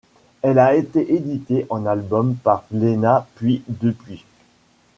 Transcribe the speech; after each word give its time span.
Elle 0.41 0.57
a 0.57 0.73
été 0.73 1.13
éditée 1.13 1.67
en 1.69 1.85
album 1.85 2.33
par 2.33 2.63
Glénat 2.73 3.27
puis 3.35 3.61
Dupuis. 3.67 4.25